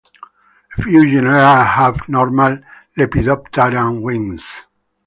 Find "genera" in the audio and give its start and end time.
1.07-1.63